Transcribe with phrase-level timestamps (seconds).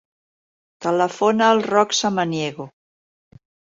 [0.85, 2.71] Telefona al Roc Samaniego.